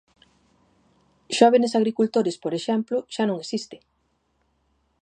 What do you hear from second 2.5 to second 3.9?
exemplo, xa non existe.